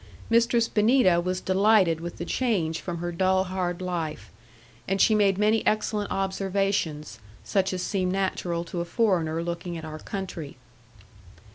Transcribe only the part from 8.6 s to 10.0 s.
to a foreigner looking at our